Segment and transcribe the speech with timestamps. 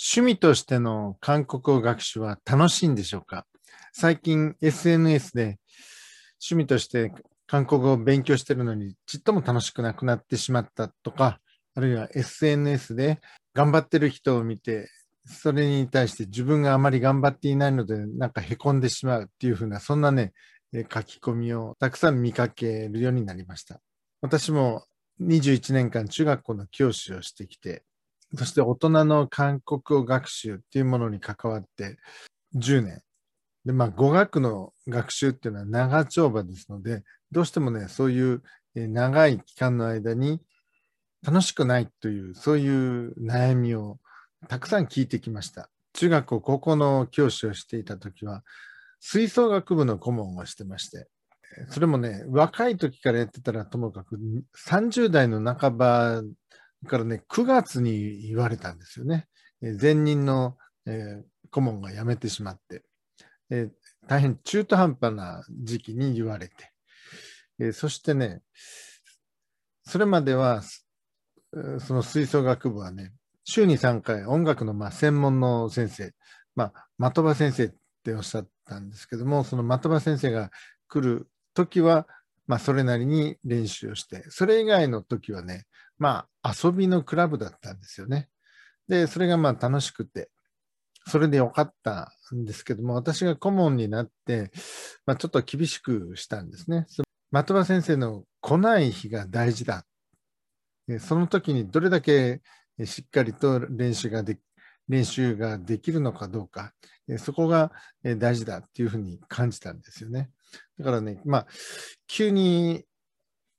[0.00, 3.46] 趣味としての韓国語学習は楽しいんでしょうか？
[3.92, 5.58] 最近 SNS で
[6.40, 7.12] 趣味として
[7.48, 11.40] 韓国語を勉強してるのにちっとも楽しくなくなってしまったとか、
[11.74, 13.18] あるいは SNS で
[13.54, 14.88] 頑張ってる人を見て、
[15.26, 20.32] それに対して自分があまり頑張っていないので、なんか凹んでしまうっていうふうな、そんなね、
[20.72, 23.80] 書き込みをたくさん見かけるようになりました。
[24.20, 24.84] 私も
[25.20, 27.82] 21年間中学校の教師をしてきて、
[28.36, 31.98] そして大人の韓国語学習っていうものに関わって
[32.54, 33.02] 10年。
[33.64, 37.02] で、まあ語学の学習っていうのは長丁場ですので、
[37.32, 38.42] どうしてもね、そういう
[38.74, 40.40] 長い期間の間に
[41.22, 43.98] 楽しくないという、そういう悩みを
[44.48, 45.68] たくさん聞いてきました。
[45.94, 48.44] 中学校、高校の教師をしていた時は、
[49.00, 51.08] 吹奏楽部の顧問をしてまして、
[51.70, 54.18] それもね、若い時からやってたらともかく、
[54.68, 56.22] 30代の半ば
[56.86, 59.26] からね、9月に言われたんですよね。
[59.80, 60.56] 前任の、
[60.86, 62.82] えー、顧問が辞めてしまって、
[63.50, 63.70] えー、
[64.06, 66.54] 大変中途半端な時期に言われて、
[67.58, 68.42] えー、そしてね、
[69.84, 70.62] それまでは、
[71.78, 73.12] その吹奏楽部はね、
[73.44, 76.12] 週に3回音楽のまあ専門の先生、
[76.54, 77.70] まあ、的場先生っ
[78.04, 80.50] ておっしゃったんですけども、その的場先生が
[80.88, 82.06] 来る時は、
[82.46, 85.64] まあ、それなりに練習をして、それ以外の時はね、
[85.98, 88.28] まあ、遊びのクラブだったんですよね。
[88.88, 90.30] で、それがまあ楽しくて、
[91.06, 94.50] それでよかったんですけども、私が顧問になって、
[95.06, 96.86] まあ、ちょっと厳しくしたんですね。
[97.32, 99.84] 的場先生の来ない日が大事だ。
[101.00, 102.40] その時にどれだけ
[102.84, 104.38] しっかりと練習がで
[104.88, 106.72] 練習ができるのかどうか、
[107.18, 110.30] そこが大事だっていうふうに感じたんですよね。
[110.78, 111.46] だからね、まあ、
[112.06, 112.84] 急に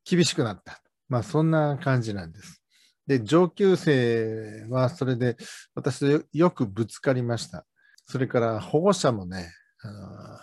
[0.06, 0.82] 厳しくなった。
[1.10, 2.62] まあ、そんな感じなんです。
[3.08, 5.36] で、上級生はそれで
[5.74, 7.66] 私とよくぶつかりました。
[8.06, 9.52] それから保護者もね、
[9.82, 10.40] あの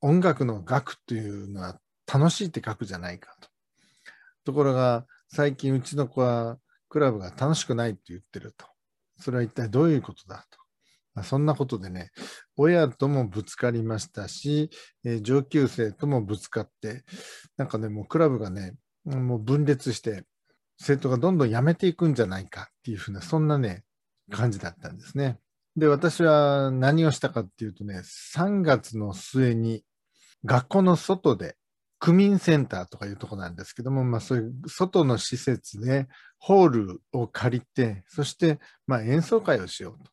[0.00, 1.78] 音楽の学というのは
[2.12, 3.48] 楽しいって書くじゃないかと。
[4.44, 8.66] ところが、最近うちの子はクラブが楽しくないって言ってると。
[9.18, 10.58] それは一体どういうことだと。
[11.14, 12.10] まあ、そんなことでね、
[12.56, 14.70] 親ともぶつかりましたし、
[15.04, 17.04] えー、上級生ともぶつかって、
[17.56, 18.76] なんかね、もうクラブがね、
[19.16, 20.24] もう分裂して、
[20.78, 23.84] 生徒がどんどん辞めていくんじゃないかっていうふうな、そんなね、
[24.30, 25.38] 感じだったんですね。
[25.76, 28.02] で、私は何をしたかっていうとね、
[28.34, 29.84] 3月の末に
[30.44, 31.56] 学校の外で、
[32.00, 36.06] 区民センターとかいうとこなんですけども、まあそういう外の施設で
[36.38, 40.10] ホールを借りて、そしてま演奏会をしようと。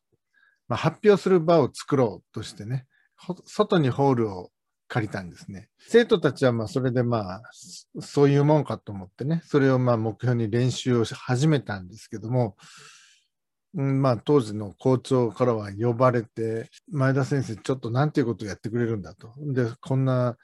[0.68, 2.86] まあ、発表する場を作ろうとしてね、
[3.44, 4.50] 外にホールを
[4.88, 5.68] 借りたんですね。
[5.78, 7.42] 生徒たちはまあそれでまあ
[8.00, 12.56] そういうもんかと思ってね、それをまあ目標に練習を始めたんですけども、
[13.74, 19.32] うん、まあ当時の校長からは呼ばれて、前田先生ちょっとなんていうことをやってくれるんだと。
[19.38, 20.36] で、こんな、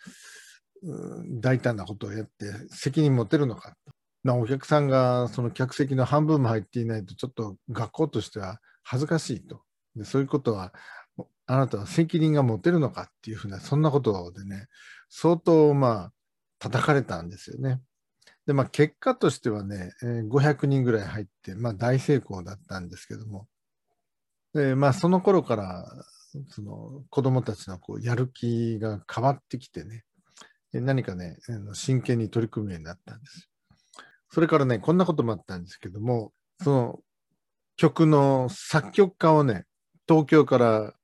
[0.83, 3.93] うん、大胆なことをやって責任持てるのかと。
[4.25, 9.63] なお客さんがその客席の半分も入っていないとちょっと学校としては恥ずかしいと。
[9.97, 10.73] でそういうことは
[11.53, 14.69] あなたは責任が持てるのかっていうふうな、そんなことでね、
[15.11, 16.13] 相当まあ、
[16.59, 17.81] 叩かれたんですよね。
[18.47, 23.47] で、まあ結果としてはね、500人ぐらい入って、まあ大成功だったんですけども、
[24.55, 25.85] でまあその頃から、
[26.49, 30.05] その子供たちのこうやる気が変わってきてね、
[30.73, 31.37] 何かね、
[31.75, 33.51] 真剣に取り組むようになったんです。
[34.31, 36.33] それからね、こんなこともあったんですけども、
[36.63, 37.01] その
[37.77, 39.67] 曲の作曲家をね、
[40.09, 40.95] 東京から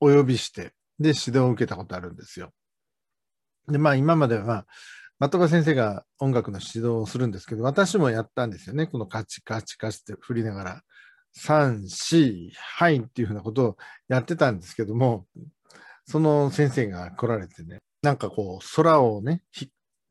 [0.00, 2.52] お呼びして、で、指導を受けたことあるんですよ。
[3.68, 4.66] で、まあ今までは、
[5.20, 8.86] 的場先生が音楽の指導をするんですけど、私もやったんですよね。
[8.86, 10.82] このカチカチカチって振りながら、
[11.38, 13.76] 3、4、はいっていうふうなことを
[14.08, 15.26] やってたんですけども、
[16.06, 19.42] その先生が来られてね、なんかこう、空をね、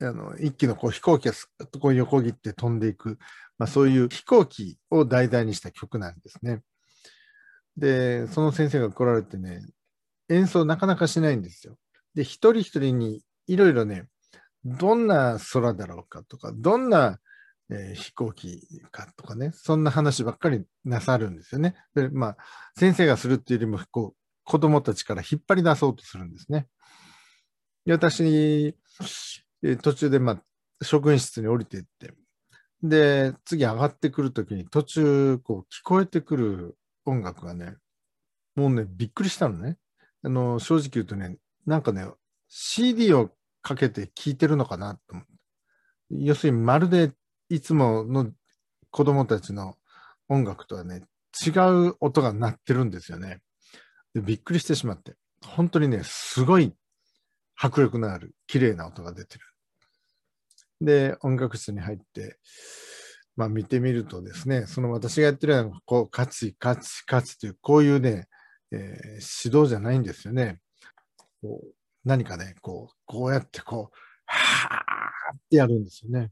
[0.02, 3.18] あの一機のこう飛行機がすっとこう横切って飛んでいく、
[3.58, 6.62] まあ、そういう飛行機を題材にした曲なんですね。
[7.78, 9.66] で、その先生が来られてね、
[10.30, 11.78] 演奏なかなかしないんですよ。
[12.16, 14.08] で、一人一人にいろいろね、
[14.64, 17.20] どんな空だろうかとか、どんな、
[17.70, 18.62] えー、飛行機
[18.92, 21.76] かとかね、そんな話ばっかりなさるんですよね。
[21.94, 22.38] で、まあ、
[22.78, 26.68] 先生がするっていうよりも、こう、子供たちから引っ張り出そうとするんですね。
[27.86, 28.24] で、私、
[29.64, 30.42] えー、途中で、まあ、
[30.84, 32.14] 職員室に降りていって、
[32.82, 37.76] で、次上がってくるときに途中、こう、聞こえてくる音楽がね、
[38.56, 39.78] もうね、びっくりしたのね。
[40.24, 42.08] あの、正直言うとね、なんかね、
[42.48, 43.32] CD を
[43.62, 45.32] かけて聴いてるのかなと思って。
[46.12, 47.12] 要するに、まるで
[47.50, 48.32] いつもの
[48.92, 49.76] 子供たちの
[50.30, 51.04] 音楽とはね、
[51.46, 51.50] 違
[51.90, 53.42] う音が鳴ってるんですよね。
[54.14, 55.16] でびっくりしてしまって。
[55.46, 56.74] 本当にね、すごい
[57.56, 59.46] 迫力のある綺麗な音が出てる。
[60.82, 62.40] で、音楽室に入って、
[63.36, 68.28] まあ見てみるとですね、その私がやってるような、こう、カツカツカツという、こういうね、
[68.72, 70.60] えー、指導じゃないんですよね。
[71.42, 76.32] こう何かね、こう、こうやってこう、はーってやるんですよね。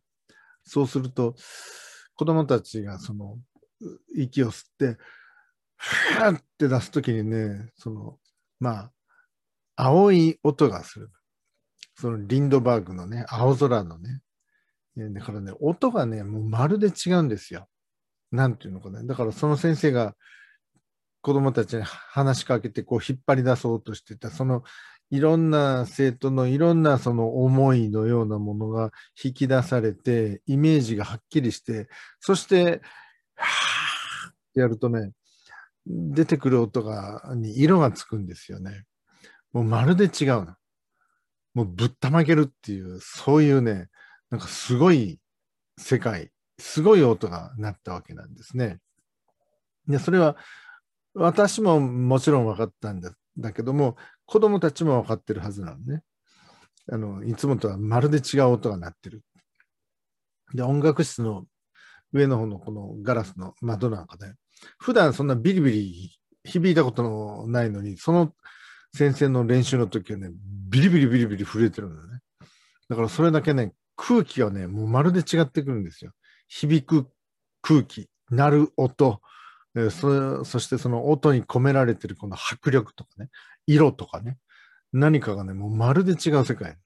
[0.63, 1.35] そうすると、
[2.15, 3.37] 子供たちがその、
[4.15, 4.97] 息を吸って、
[5.77, 8.19] はーって出すときにね、その、
[8.59, 8.91] まあ、
[9.75, 11.11] 青い音がする。
[11.95, 14.21] そのリンドバーグのね、青空のね。
[14.95, 17.67] だからね、音がね、もうまるで違うんですよ。
[18.31, 19.03] なんていうのかな。
[19.03, 20.15] だからその先生が
[21.21, 24.63] 子供たちに話しかけてこう引っ張り出そうとしてた、その
[25.09, 28.91] いろんな生徒のいろんなその思いのようなものが
[29.23, 31.87] 引き出されて、イメージがはっきりして、
[32.19, 32.81] そして、
[33.35, 35.11] はーってやるとね、
[35.85, 38.85] 出てくる音が、に色がつくんですよね。
[39.51, 40.57] もうまるで違うな。
[41.53, 43.89] もうぶったまげるっていう、そういうね、
[44.33, 45.19] なんかすごい
[45.77, 48.79] 世界、すごい音が鳴ったわけなんですね。
[49.87, 50.37] で、それは
[51.13, 53.95] 私ももちろん分かったんだだけども、
[54.25, 56.01] 子供たちも分かってるはずなのね。
[56.91, 59.21] あの、いつもとはまるで違う音が鳴ってる。
[60.55, 61.45] で、音楽室の
[62.11, 64.33] 上の方のこのガラスの窓なんかで、
[64.79, 68.33] 普段そんなビリビリ響いたことのないのに、その
[68.95, 70.31] 先生の練習の時はね、
[70.71, 72.19] ビリビリビリビリ震えてるんだよね。
[72.89, 76.11] だからそれだけね、空気がね、もうまるで違ってくるんですよ。
[76.47, 77.07] 響く
[77.61, 79.21] 空気、鳴る音、
[79.75, 83.29] えそそしてその音に込められてるこの迫力とかね、
[83.65, 84.37] 色とかね、
[84.91, 86.77] 何かがね、もうまるで違う世界。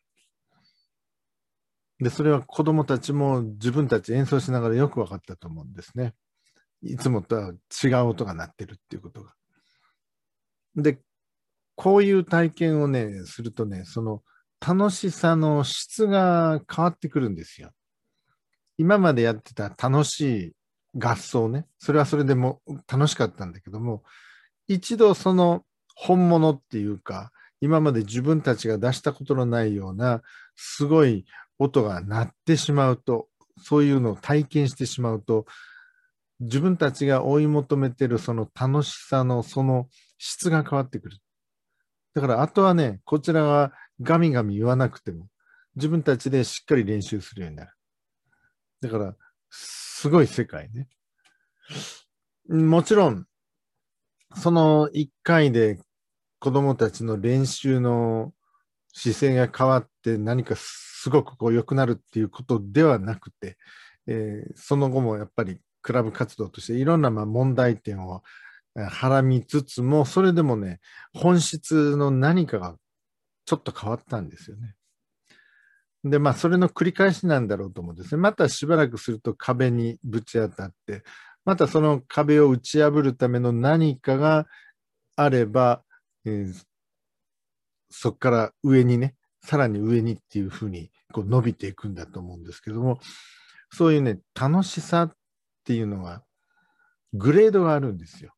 [2.00, 6.14] で、それは子供たちも自分たち演奏しながらよく分かったと思うんですね。
[6.84, 9.34] いつもとは違う音が鳴ってるっていうことが。
[10.76, 11.00] で、
[11.76, 14.22] こういう体験をね、するとね、その
[14.66, 17.72] 楽しさの質が変わってくるんですよ。
[18.78, 20.54] 今までやってた楽しい
[20.98, 24.04] 合奏ね、それはそれでも楽しかったんだけども、
[24.68, 25.64] 一度その
[25.96, 27.32] 本物っていうか、
[27.62, 30.22] 今まで自分たちが出したことのないような、
[30.56, 31.26] すごい
[31.60, 33.28] 音が鳴ってしまうと、
[33.60, 35.46] そういうのを体験してしまうと、
[36.40, 39.88] 自分たちが追い求めてるその楽しさのその
[40.20, 41.18] 質が変わってくる。
[42.14, 45.28] だからあとはね、こちらはガミガミ言わなくても、
[45.76, 47.72] 自分たちでしっかり練習するようになる。
[48.82, 49.16] だから、
[49.50, 50.88] すごい世界ね。
[52.50, 53.26] もちろん、
[54.36, 55.80] その一回で
[56.40, 58.34] 子供たちの練習の
[58.94, 63.58] 姿勢が変わって何かすごくこう良くなるっていうことではなくて、
[64.08, 68.22] えー、その後もやっぱりクラブ活動としていろんなまあ問題点を
[68.76, 70.80] はらみつつも、それでもね、
[71.14, 72.76] 本質の何かが
[73.48, 74.76] ちょっと変わったんですよね。
[76.04, 78.22] で、まあ、それの繰り返しなんだろうと思うんですね。
[78.22, 81.04] またしばらくすると壁にぶち当たって、
[81.46, 84.48] またその壁を打ち破るための何かが
[85.16, 85.82] あれば、
[86.26, 86.64] えー、
[87.90, 93.00] そこから上にね、さらに上にっていうふうにこう伸びていくんだと思うんですけども、
[93.72, 95.12] そういうね、楽しさっ
[95.64, 96.22] ていうのは、
[97.14, 98.34] グレードがあるんですよ。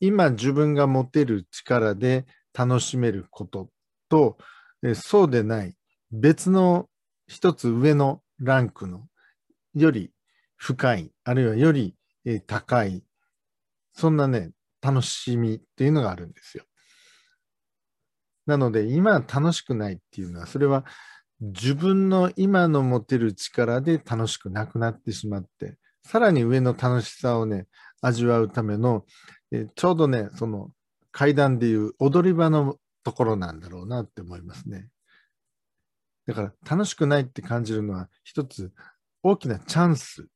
[0.00, 2.24] 今自分が持てる力で
[2.54, 3.68] 楽しめること
[4.08, 4.38] と、
[4.82, 5.74] えそうでない
[6.12, 6.88] 別の
[7.26, 9.06] 一つ上のランクの
[9.74, 10.10] より
[10.56, 11.94] 深い、あるいはより
[12.46, 13.02] 高い、
[13.92, 14.50] そんなね、
[14.80, 16.64] 楽しみっていうのがあるんですよ。
[18.46, 20.84] なので、今楽しくないっていうのは、それは
[21.40, 27.66] 自分の今の持てる力で楽しくなくなってしまって、さらに上の楽しさをね、
[28.00, 29.04] 味わうための、
[29.52, 30.70] えちょうどね、その
[31.12, 34.88] 階段でいう踊り場のところなんだろうなって思いますね。
[36.26, 38.70] だから楽しくないって感じるのは一つ
[39.22, 40.28] 大きなチャンス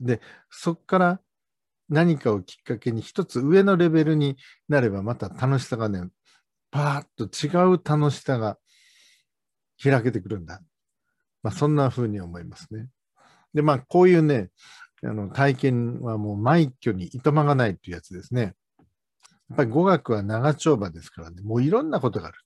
[0.00, 1.20] で、そこから
[1.88, 4.36] 何かをきっかけに一つ上のレベルに
[4.68, 6.08] なればまた楽しさがね、
[6.70, 8.58] パーッと違う楽しさが
[9.82, 10.60] 開けてくるんだ。
[11.42, 12.88] まあそんな風に思いますね。
[13.52, 14.48] で、まあこういうね、
[15.02, 18.54] あの体験はもう枚挙にいとまがないっていうやつですね。
[19.50, 22.38] やっぱり語学は長丁場ですからね、もういろんなことがある。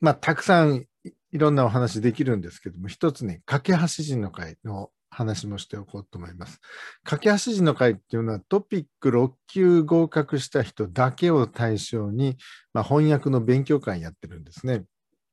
[0.00, 0.86] まあたくさん
[1.32, 6.60] いろんなお話できるんですけども、一つね、架け橋人の会の話もしておこうと思います。
[7.04, 12.36] 架け橋人の会っていうのはトピック6級合格した人だけを対象に、
[12.72, 14.84] まあ、翻訳の勉強会やってるんですね。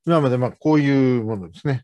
[0.06, 1.84] 今までまあこういうものですね。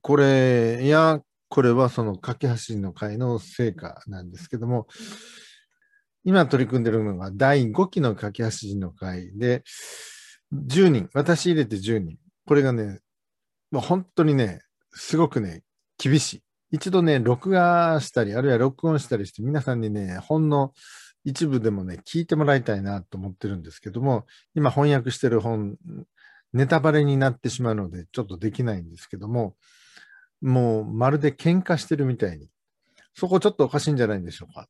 [0.00, 4.86] これや、これはその架け橋人の会の成果なんですけども、
[6.26, 9.62] 今取り組んでるのが第5期の架け橋人の会で、
[10.52, 12.18] 10人、私入れて10人。
[12.46, 12.98] これがね、
[13.70, 15.62] もう本当にね、すごくね、
[15.98, 16.42] 厳しい。
[16.72, 20.72] 一度ね、録画したり、あるいは録音したりして、皆さんにね、ほんの
[21.22, 25.76] 一部でもね、聞いてもらいたいなと思ってるんですけども、今翻訳してる本、
[26.52, 29.56] ネタバレになってしまうので、ちょっとできないんですけども、
[30.40, 32.48] もうまるで喧嘩してるみたいに、
[33.14, 34.68] そこちょっとおかしいんじゃないんでしょうか。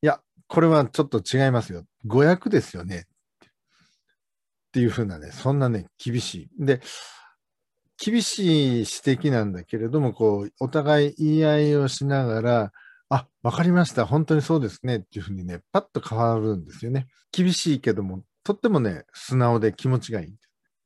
[0.00, 1.84] いや、これはちょっと違いますよ。
[2.06, 3.06] 誤訳ですよね。
[3.46, 6.64] っていうふうなね、そんなね、厳しい。
[6.64, 6.80] で、
[7.98, 12.72] 厳しい指摘なんだけれども、こう、お互い言い合いをしながら、
[13.10, 14.06] あ、わかりました。
[14.06, 14.96] 本当にそうですね。
[14.96, 17.08] っていうふうにね、パッと変わるんですよね。
[17.32, 20.36] 厳しいけども、とってもね、素直で気持ちがいい。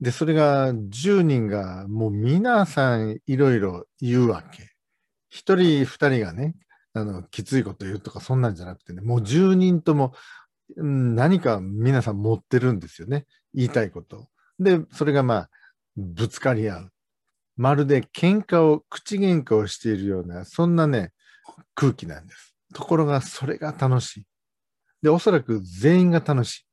[0.01, 4.71] で、それが10人がもう皆さんいろいろ言うわけ。
[5.29, 6.55] 一人二人がね、
[6.95, 10.13] あの、きついこと言うとかそんなんじゃなくてね、もう10人とも
[10.77, 13.27] 何か皆さん持ってるんですよね。
[13.55, 15.51] 言いたいことで、それがまあ、
[15.97, 16.93] ぶつかり合う。
[17.57, 21.13] まるで喧嘩を、口喧嘩をしているような、そんなね、
[21.75, 22.55] 空気なんです。
[22.75, 24.25] ところが、それが楽しい。
[25.03, 26.67] で、おそらく全員が楽しい。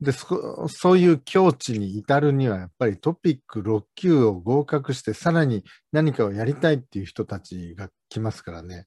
[0.00, 8.86] で、そそういう境地に至るには、やっぱりトピック6級を合格して、さらに何かをやりたいっていう人たちが来ますからね。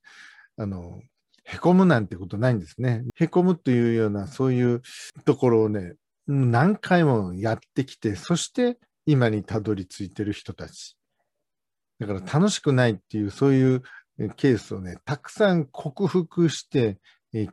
[0.58, 1.02] あの、
[1.44, 3.04] へこむなんてことないんですね。
[3.16, 4.82] へこむというような、そういう
[5.26, 5.96] ところをね、
[6.28, 10.96] 何回もやってきて、そして今にたどり着いてる人たち。
[12.00, 13.84] だから楽しくないっていう、そういう
[14.38, 17.00] ケースをね、たくさん克服して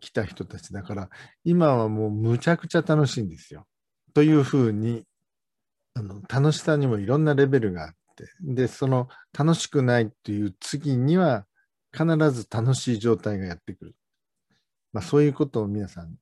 [0.01, 1.11] きた人たちだから、
[1.45, 3.67] 今はもうむちゃくちゃ楽しいんですよ。
[4.15, 5.05] というふうに、
[5.95, 11.47] あの楽しさにもいろんなレベルがあって、で、その楽しくないっていう次には、
[11.93, 13.95] 必ず楽しい状態がやってくる。
[14.93, 16.17] まあ、そういうことを皆さん、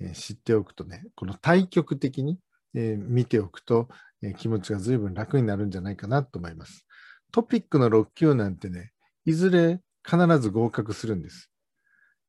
[0.00, 2.38] えー、知っておくとね、この対極的に、
[2.74, 3.88] えー、見ておくと、
[4.22, 6.86] えー、気持ちが随分楽になるんじゃないかなと思います。
[7.32, 8.92] トピックの6級なんてね、
[9.24, 11.50] いずれ必ず合格するんです。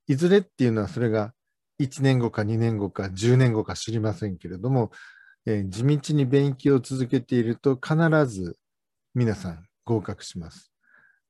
[0.08, 1.34] いずれっていうのはそれが
[1.82, 4.92] 1年後か2年後か10年後か知りませんけれども、
[5.46, 7.98] えー、地道に勉強を続けていると必
[8.28, 8.58] ず
[9.14, 10.72] 皆さん合格します。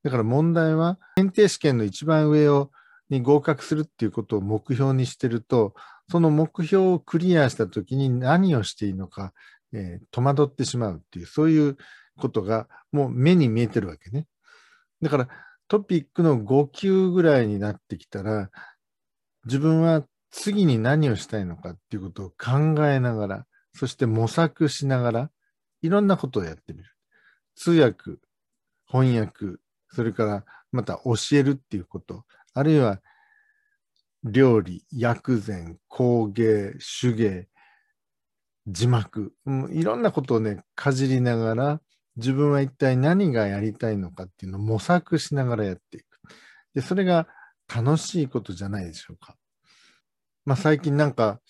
[0.03, 2.71] だから問題は検定試験の一番上を
[3.09, 5.73] に合格するっていうことを目標にしてると、
[6.09, 9.33] その目標をクリアしたときに何をしていいのか、
[9.73, 11.77] えー、戸惑ってしまうっていう、そういう
[12.17, 14.27] ことがもう目に見えてるわけね。
[15.01, 15.27] だから
[15.67, 18.49] トピックの5級ぐらいになってきたら、
[19.45, 25.31] 自分は次に何をしたいのかっていうことを考えながら、そして模索しながら、
[25.81, 26.89] いろんなことをやってみる。
[27.55, 28.17] 通訳、
[28.85, 29.57] 翻訳、
[29.89, 33.01] それからまた教えるっていうこと、あるいは
[34.23, 37.47] 料理、薬膳、工芸、手芸、
[38.67, 39.33] 字幕、
[39.69, 41.81] いろんなことをね、かじりながら、
[42.17, 46.05] 自分は一体何がやりたいのかっていうのを模索しながらやっていく。
[46.73, 47.27] で、それが
[47.73, 49.35] 楽しいことじゃないでしょうか。
[50.45, 51.41] まあ最近なんか、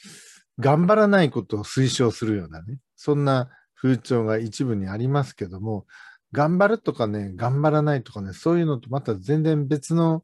[0.57, 5.85] 頑張らないことを推奨するようなね、そんな風潮が一部にありますけども、
[6.31, 10.23] 頑張るとかね、頑張らないとかね、そういうのとまた全然別の、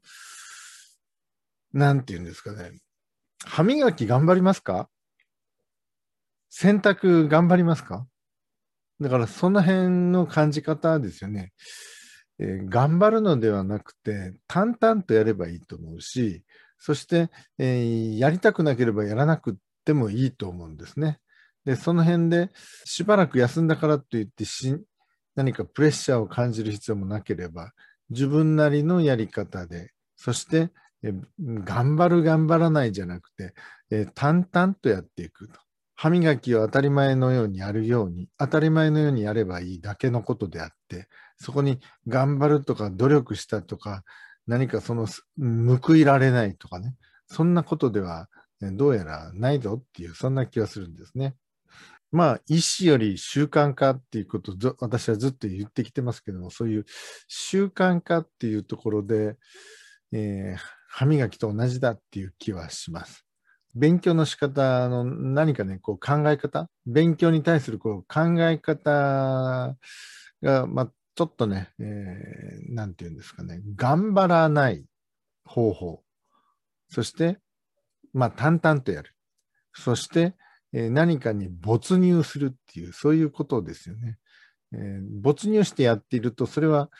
[1.72, 2.72] なんて言うんですかね。
[3.44, 4.88] 歯磨き頑張りますか？
[6.48, 8.06] 洗濯頑張りますか？
[9.02, 11.52] だからその辺の感じ方ですよね。
[12.38, 16.44] えー、頑張るのではなくて、淡々とやればいいと思うし、
[16.78, 21.18] そして、えー、やりたくなければやらなくてもいいと思うんですね。
[21.64, 22.50] で、その辺で
[22.84, 24.76] しばらく休んだからといってし
[25.34, 27.72] 何かプレッシャーを感じる必要もなければ、
[28.10, 30.70] 自分なりのやり方で、そして、
[31.04, 33.54] え頑張る頑張らないじゃなくて、
[33.90, 35.60] え淡々とやっていくと。
[36.02, 41.06] 歯磨きを当たり前のようにやるように、当たり前のようにやればいいだけのことであって、
[41.36, 41.78] そこに
[42.08, 44.02] 頑張るとか努力したとか、
[44.48, 45.06] 何かその
[45.78, 46.96] 報いられないとかね、
[47.28, 48.28] そんなことでは、
[48.60, 51.36] どうやらないぞっていう、そんな気がするんですね。
[52.10, 56.84] まあ、意思より習慣化っていうことを私はずっと言ってきてますけども、そういう
[57.28, 59.36] 習慣化っていうところで、
[60.10, 63.24] えー、歯磨きと同じだっていう気はします。
[63.74, 69.76] 勉強の仕方の何かね、こう考え方、勉強に対するこう考え方
[70.42, 74.84] が、まあ、ちょっとね、えー、なんて言うんですかね、頑張らない
[75.44, 76.02] 方法。
[76.88, 77.38] そして、
[78.12, 79.14] まあ、淡々とやる。
[79.72, 80.34] そして、
[80.72, 84.18] えー、何かに没入するっていう、そういうことですよね。
[84.74, 86.90] えー、没入してやっていると、それは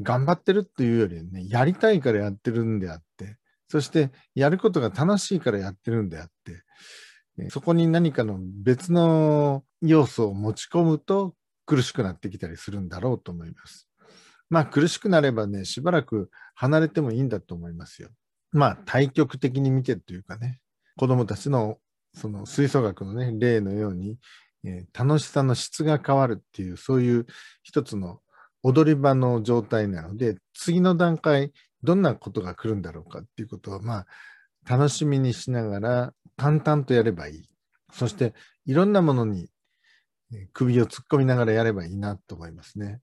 [0.00, 3.36] 頑張ってるっていうよりね、やりたいからやってるんであって、
[3.74, 11.34] そしてやることが楽しいからやってるんであって、そこに何かの別の要素を持ち込むと
[11.66, 13.88] 苦しくなってきたりするんだろうと思います。
[14.48, 18.10] まあ苦しくなればね、しばらく離れてもいいんだと思いますよ。
[18.52, 20.60] まあ対極的に見てるというかね、
[20.96, 21.78] 子供たちの
[22.14, 24.18] その吹奏楽のね、例のように、
[24.62, 27.26] えー楽しさの質が変わるっていう、そういう
[27.64, 28.20] 一つの
[28.62, 31.52] 踊り場の状態なので、次の段階、
[31.84, 34.06] どんなことが来るんだろうかっていうことを、まあ、
[34.66, 37.48] 楽しみにしながら淡々とやればいい。
[37.92, 38.34] そして、
[38.66, 39.48] いろんなものに
[40.52, 43.00] 首を突っ込みながらやればいいなと思いますね。